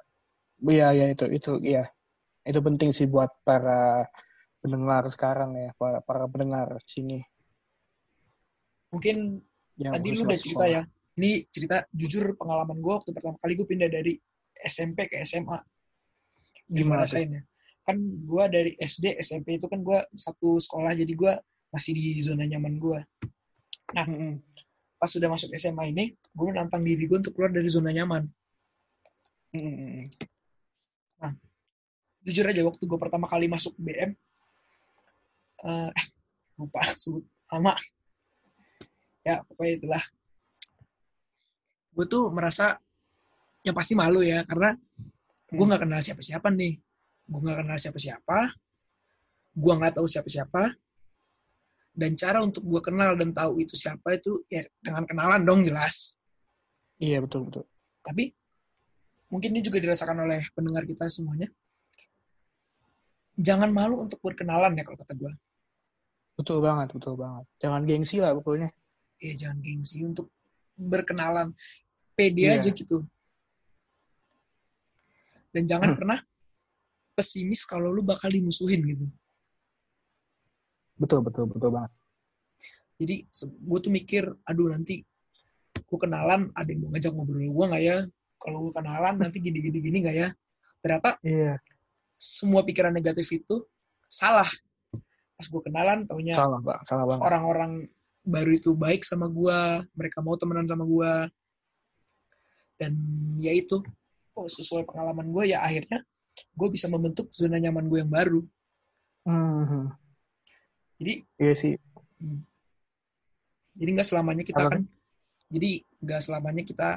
iya 0.62 1.06
itu 1.12 1.26
itu 1.32 1.52
iya. 1.64 1.88
Itu 2.44 2.60
penting 2.60 2.92
sih 2.92 3.08
buat 3.08 3.32
para 3.48 4.08
pendengar 4.62 5.04
sekarang 5.10 5.58
ya, 5.58 5.70
para, 5.76 6.00
para 6.06 6.30
pendengar 6.30 6.78
sini. 6.86 7.26
Mungkin 8.94 9.42
Yang 9.76 9.94
tadi 9.98 10.08
lu 10.14 10.22
udah 10.24 10.40
cerita 10.40 10.66
sekolah. 10.66 10.70
ya. 10.70 10.82
Ini 11.18 11.32
cerita 11.52 11.78
jujur 11.92 12.40
pengalaman 12.40 12.80
gue 12.80 12.94
waktu 12.94 13.12
pertama 13.12 13.36
kali 13.42 13.54
gue 13.58 13.68
pindah 13.68 13.90
dari 13.92 14.16
SMP 14.62 15.10
ke 15.10 15.20
SMA. 15.26 15.60
Gimana 16.72 17.04
tuh? 17.04 17.20
rasainnya? 17.20 17.44
Kan 17.84 17.98
gue 18.00 18.44
dari 18.48 18.72
SD, 18.78 19.18
SMP 19.20 19.58
itu 19.58 19.66
kan 19.68 19.82
gue 19.82 20.00
satu 20.14 20.62
sekolah, 20.62 20.94
jadi 20.96 21.12
gue 21.12 21.34
masih 21.74 21.92
di 21.98 22.22
zona 22.22 22.46
nyaman 22.46 22.78
gue. 22.78 23.00
Mm-mm. 23.98 24.40
Pas 24.96 25.10
sudah 25.10 25.28
masuk 25.28 25.52
SMA 25.58 25.92
ini, 25.92 26.14
gue 26.14 26.46
menantang 26.48 26.86
diri 26.86 27.10
gue 27.10 27.18
untuk 27.18 27.34
keluar 27.36 27.52
dari 27.52 27.68
zona 27.68 27.90
nyaman. 27.92 28.24
Mm-mm. 29.58 30.08
Jujur 32.22 32.46
aja, 32.46 32.62
waktu 32.62 32.84
gue 32.86 33.00
pertama 33.02 33.26
kali 33.26 33.50
masuk 33.50 33.74
BM, 33.82 34.14
eh, 35.66 35.90
eh, 35.92 36.06
lupa 36.58 36.82
sebut 36.86 37.26
nama. 37.52 37.74
Ya, 39.22 39.46
pokoknya 39.46 39.74
itulah. 39.78 40.04
Gue 41.92 42.06
tuh 42.08 42.32
merasa, 42.34 42.80
yang 43.62 43.76
pasti 43.78 43.94
malu 43.94 44.26
ya, 44.26 44.42
karena 44.48 44.74
gue 45.52 45.66
nggak 45.68 45.84
kenal 45.86 46.02
siapa-siapa 46.02 46.48
nih. 46.50 46.74
Gue 47.30 47.40
nggak 47.44 47.60
kenal 47.62 47.78
siapa-siapa. 47.78 48.38
Gue 49.54 49.74
nggak 49.78 49.94
tahu 50.00 50.08
siapa-siapa. 50.08 50.74
Dan 51.92 52.16
cara 52.16 52.40
untuk 52.40 52.64
gue 52.64 52.82
kenal 52.82 53.20
dan 53.20 53.36
tahu 53.36 53.60
itu 53.60 53.76
siapa 53.76 54.16
itu 54.16 54.48
ya 54.48 54.64
dengan 54.80 55.04
kenalan 55.04 55.44
dong 55.44 55.68
jelas. 55.68 56.16
Iya 57.04 57.20
betul 57.20 57.52
betul. 57.52 57.68
Tapi 58.00 58.32
mungkin 59.28 59.52
ini 59.52 59.62
juga 59.62 59.84
dirasakan 59.84 60.24
oleh 60.24 60.40
pendengar 60.56 60.88
kita 60.88 61.12
semuanya. 61.12 61.52
Jangan 63.36 63.70
malu 63.76 64.00
untuk 64.00 64.24
berkenalan 64.24 64.72
ya 64.80 64.88
kalau 64.88 64.98
kata 65.04 65.14
gue. 65.20 65.34
Betul 66.42 66.58
banget, 66.66 66.90
betul 66.98 67.14
banget. 67.22 67.46
Jangan 67.62 67.82
gengsi 67.86 68.18
lah 68.18 68.34
pokoknya. 68.34 68.74
Ya 69.22 69.34
jangan 69.38 69.62
gengsi 69.62 70.02
untuk 70.02 70.34
berkenalan. 70.74 71.54
Pede 72.18 72.50
Iya. 72.50 72.58
aja 72.58 72.70
gitu. 72.74 73.06
Dan 75.54 75.70
jangan 75.70 75.94
pernah 75.94 76.18
pesimis 77.14 77.62
kalau 77.70 77.94
lu 77.94 78.02
bakal 78.02 78.34
dimusuhin 78.34 78.82
gitu. 78.90 79.06
Betul, 80.98 81.22
betul, 81.22 81.46
betul 81.46 81.70
banget. 81.70 81.94
Jadi 82.98 83.16
gue 83.62 83.80
tuh 83.82 83.92
mikir, 83.94 84.24
aduh 84.46 84.74
nanti 84.74 85.06
gue 85.78 86.00
kenalan, 86.02 86.50
ada 86.58 86.70
yang 86.70 86.86
mau 86.86 86.90
ngajak 86.94 87.12
ngobrol 87.14 87.42
gue 87.46 87.66
nggak 87.70 87.84
ya? 87.86 87.98
Kalau 88.42 88.58
gue 88.66 88.74
kenalan 88.74 89.14
nanti 89.22 89.38
gini-gini 89.46 89.78
gini 89.78 89.98
nggak 90.02 90.18
ya? 90.18 90.30
Ternyata 90.82 91.22
Iya. 91.22 91.62
semua 92.18 92.66
pikiran 92.66 92.94
negatif 92.94 93.30
itu 93.30 93.62
salah. 94.10 94.50
Pas 95.42 95.50
gue 95.50 95.62
kenalan, 95.66 96.00
taunya 96.06 96.38
Salah, 96.38 96.62
Bang. 96.62 96.86
Salah 96.86 97.06
banget. 97.10 97.22
orang-orang 97.26 97.72
baru 98.22 98.52
itu 98.54 98.78
baik 98.78 99.02
sama 99.02 99.26
gue, 99.26 99.90
mereka 99.98 100.22
mau 100.22 100.38
temenan 100.38 100.70
sama 100.70 100.86
gue. 100.86 101.14
Dan 102.78 102.94
ya 103.42 103.50
itu, 103.50 103.82
oh, 104.38 104.46
sesuai 104.46 104.86
pengalaman 104.86 105.34
gue 105.34 105.58
ya 105.58 105.66
akhirnya 105.66 106.06
gue 106.54 106.68
bisa 106.70 106.86
membentuk 106.94 107.34
zona 107.34 107.58
nyaman 107.58 107.90
gue 107.90 108.00
yang 108.06 108.12
baru. 108.14 108.42
Mhm. 109.26 109.90
Jadi 111.02 111.14
Iya 111.42 111.54
sih. 111.58 111.74
jadi 113.74 113.90
nggak 113.98 114.06
selamanya 114.06 114.46
kita 114.46 114.62
akan 114.70 114.86
jadi 115.50 115.82
nggak 116.06 116.22
selamanya 116.22 116.62
kita 116.62 116.90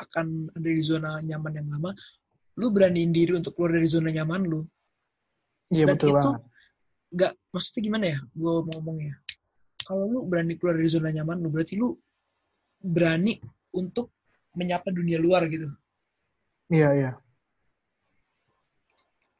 akan 0.00 0.48
ada 0.56 0.70
di 0.72 0.80
zona 0.80 1.20
nyaman 1.20 1.52
yang 1.60 1.68
lama. 1.68 1.92
Lu 2.56 2.72
beraniin 2.72 3.12
diri 3.12 3.36
untuk 3.36 3.52
keluar 3.52 3.76
dari 3.76 3.84
zona 3.84 4.08
nyaman 4.08 4.48
lu. 4.48 4.64
Iya 5.68 5.84
betul 5.92 6.10
itu 6.10 6.16
banget. 6.16 6.40
Nggak 7.10 7.32
maksudnya 7.50 7.82
gimana 7.82 8.04
ya? 8.10 8.18
Gue 8.34 8.52
mau 8.66 8.78
ngomongnya. 8.78 9.14
Kalau 9.82 10.06
lu 10.06 10.18
berani 10.26 10.54
keluar 10.54 10.78
dari 10.78 10.90
zona 10.90 11.10
nyaman 11.10 11.42
lu 11.42 11.50
berarti 11.50 11.74
lu 11.74 11.98
berani 12.80 13.36
untuk 13.74 14.14
menyapa 14.54 14.90
dunia 14.90 15.18
luar 15.18 15.46
gitu. 15.50 15.66
Iya, 16.70 16.88
iya. 16.94 17.12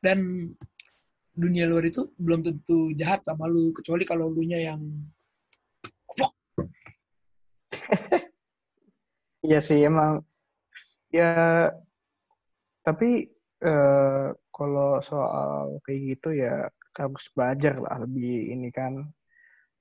Dan 0.02 0.50
dunia 1.36 1.70
luar 1.70 1.86
itu 1.86 2.10
belum 2.18 2.42
tentu 2.42 2.92
jahat 2.98 3.22
sama 3.22 3.46
lu 3.46 3.70
kecuali 3.70 4.02
kalau 4.02 4.28
lu 4.28 4.42
nya 4.44 4.58
yang. 4.58 4.82
Iya 9.40 9.56
sih 9.64 9.80
emang 9.80 10.20
ya 11.08 11.72
tapi 12.84 13.32
eh, 13.60 14.26
kalau 14.50 15.00
soal 15.00 15.78
kayak 15.84 16.00
gitu 16.16 16.36
ya 16.36 16.68
harus 16.96 17.24
belajar 17.32 17.78
lah 17.78 18.02
lebih 18.02 18.52
ini 18.52 18.68
kan 18.68 19.06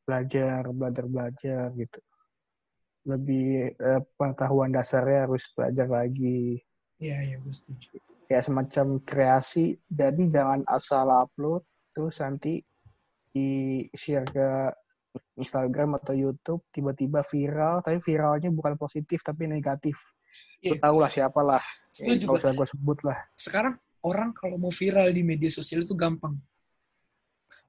belajar 0.06 0.64
belajar 0.70 1.06
belajar 1.06 1.66
gitu 1.76 2.00
lebih 3.08 3.74
eh, 3.74 4.02
pengetahuan 4.20 4.70
dasarnya 4.70 5.26
harus 5.28 5.48
belajar 5.56 5.88
lagi 5.88 6.60
Iya, 7.00 7.16
iya, 7.24 7.36
gue 7.40 7.54
setuju. 7.56 7.96
ya 8.28 8.44
semacam 8.44 9.00
kreasi 9.02 9.80
jadi 9.88 10.20
jangan 10.28 10.68
asal 10.68 11.08
upload 11.08 11.64
terus 11.96 12.20
nanti 12.20 12.60
di 13.32 13.48
share 13.96 14.28
ke 14.28 14.50
Instagram 15.34 15.98
atau 15.98 16.14
YouTube 16.14 16.62
tiba-tiba 16.70 17.24
viral 17.24 17.80
tapi 17.82 17.98
viralnya 18.04 18.52
bukan 18.52 18.76
positif 18.76 19.24
tapi 19.24 19.48
negatif 19.48 19.98
Iya. 20.60 20.76
tau 20.84 21.00
lah 21.00 21.08
siapa 21.08 21.40
ya, 22.00 22.16
Setuju 22.16 22.26
nggak 22.32 22.42
gue. 22.42 22.58
gue 22.64 22.68
sebut 22.72 22.98
lah 23.04 23.18
Sekarang 23.36 23.76
orang 24.02 24.32
kalau 24.32 24.56
mau 24.56 24.72
viral 24.72 25.12
di 25.12 25.22
media 25.22 25.52
sosial 25.52 25.84
itu 25.84 25.92
gampang. 25.94 26.40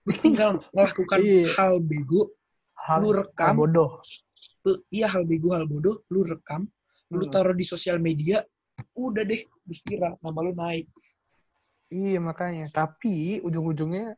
Lu 0.06 0.12
tinggal 0.16 0.62
melakukan 0.72 1.18
Iya. 1.20 1.44
hal 1.58 1.74
bego, 1.82 2.30
hal, 2.78 2.98
Lu 3.02 3.10
hal 3.12 3.26
rekam. 3.26 3.54
bodoh 3.58 3.98
lu, 4.60 4.72
iya 4.92 5.08
hal 5.08 5.24
bego, 5.24 5.56
hal 5.56 5.64
bodoh, 5.64 6.04
lu 6.12 6.20
rekam, 6.20 6.68
lu 7.08 7.24
Hmm. 7.24 7.32
taruh 7.32 7.56
di 7.56 7.64
sosial 7.64 7.96
media, 7.96 8.44
udah 8.92 9.24
deh, 9.24 9.40
viral, 9.66 10.20
nama 10.20 10.40
lu 10.44 10.52
naik. 10.52 10.84
iya 11.90 12.20
makanya 12.22 12.70
tapi 12.70 13.40
ujung-ujungnya 13.42 14.14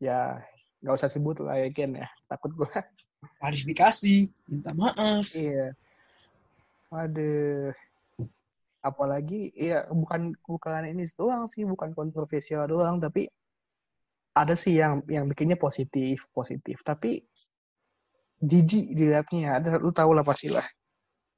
ya 0.00 0.40
nggak 0.80 0.94
usah 0.96 1.12
sebut 1.12 1.44
lah 1.44 1.60
ya 1.60 1.68
Ken 1.68 1.92
ya 1.92 2.08
takut 2.24 2.54
gue 2.56 2.70
Klarifikasi, 3.36 4.30
minta 4.48 4.72
maaf. 4.72 5.26
iya 5.36 5.76
Waduh. 6.88 7.70
Apalagi 8.80 9.52
ya 9.52 9.84
bukan 9.92 10.32
bukan 10.44 10.88
ini 10.88 11.04
doang 11.12 11.44
sih, 11.52 11.68
bukan 11.68 11.92
kontroversial 11.92 12.64
doang, 12.64 12.96
tapi 12.96 13.28
ada 14.32 14.56
sih 14.56 14.80
yang 14.80 15.04
yang 15.10 15.28
bikinnya 15.28 15.60
positif, 15.60 16.28
positif. 16.32 16.80
Tapi 16.80 17.20
jijik 18.40 18.96
dilihatnya. 18.96 19.60
Ada 19.60 19.76
lu 19.76 19.92
tahu 19.92 20.16
lah 20.16 20.24
pasti 20.24 20.48
lah. 20.48 20.64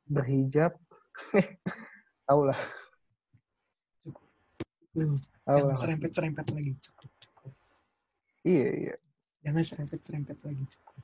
Berhijab. 0.07 0.73
tahu 2.31 2.49
lah, 2.49 2.61
jangan 5.59 5.77
serempet-serempet 5.77 6.47
lagi. 6.55 6.73
Cukup, 6.79 7.11
cukup. 7.21 7.53
Iya, 8.47 8.69
iya. 8.73 8.95
Jangan 9.43 9.63
serempet-serempet 9.65 10.39
lagi. 10.47 10.65
Cukup. 10.69 11.03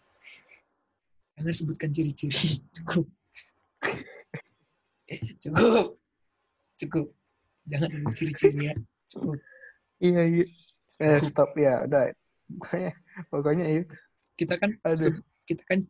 Jangan 1.38 1.54
sebutkan 1.54 1.90
ciri-ciri. 1.90 2.62
Cukup. 2.76 3.06
Eh, 5.08 5.20
cukup. 5.40 5.96
Cukup. 6.78 7.06
Jangan 7.68 7.88
sebut 7.92 8.12
ciri-ciri 8.14 8.72
ya. 8.72 8.74
Cukup. 9.10 9.38
Iya, 9.98 10.22
iya. 10.24 10.44
Eh, 10.98 11.18
stop 11.22 11.54
ya, 11.58 11.84
udah. 11.84 12.10
Pokoknya 12.48 12.92
pokoknya 13.28 13.64
itu. 13.66 13.94
Kita 14.38 14.54
kan 14.56 14.70
Aduh. 14.86 15.18
kita 15.44 15.62
kan 15.66 15.80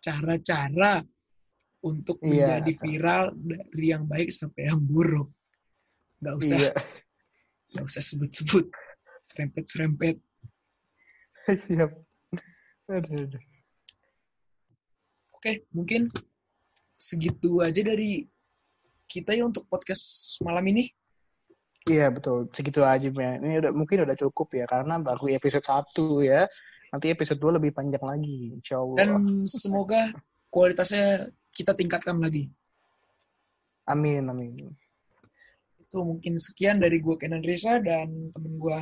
cara-cara 0.00 1.02
untuk 1.84 2.22
Iya. 2.24 2.60
menjadi 2.62 2.72
viral 2.80 3.24
dari 3.36 3.86
yang 3.90 4.04
baik 4.06 4.30
sampai 4.32 4.70
yang 4.70 4.80
buruk. 4.80 5.28
Gak 6.20 6.36
usah, 6.36 6.56
Iya. 6.60 6.72
gak 7.76 7.84
usah 7.84 8.02
sebut-sebut. 8.04 8.66
Serempet-serempet. 9.24 10.16
Siap. 11.68 11.90
Aduh, 12.90 13.16
aduh. 13.16 13.42
Oke, 15.36 15.64
mungkin 15.72 16.04
segitu 17.00 17.64
aja 17.64 17.80
dari 17.80 18.28
kita 19.10 19.34
ya 19.34 19.42
untuk 19.42 19.66
podcast 19.66 20.38
malam 20.46 20.62
ini. 20.70 20.86
Iya 21.90 22.14
betul, 22.14 22.46
segitu 22.54 22.86
aja 22.86 23.10
ya. 23.10 23.30
Ini 23.42 23.58
udah 23.66 23.72
mungkin 23.74 24.06
udah 24.06 24.14
cukup 24.14 24.54
ya 24.54 24.70
karena 24.70 25.02
baru 25.02 25.34
episode 25.34 25.66
1 25.66 26.22
ya. 26.22 26.46
Nanti 26.94 27.10
episode 27.10 27.42
2 27.42 27.58
lebih 27.58 27.74
panjang 27.74 28.02
lagi, 28.06 28.54
insya 28.54 28.78
Allah. 28.78 28.96
Dan 29.02 29.42
semoga 29.46 30.14
kualitasnya 30.54 31.34
kita 31.50 31.74
tingkatkan 31.74 32.22
lagi. 32.22 32.46
Amin, 33.90 34.30
amin. 34.30 34.70
Itu 35.82 36.06
mungkin 36.06 36.38
sekian 36.38 36.78
dari 36.78 37.02
gue 37.02 37.18
Kenan 37.18 37.42
Risa 37.42 37.82
dan 37.82 38.30
temen 38.30 38.54
gue. 38.62 38.78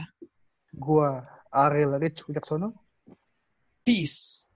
Gua 0.77 1.25
Ariel 1.49 1.97
Rich 1.97 2.29
Wijaksono. 2.29 2.77
Peace. 3.89 4.45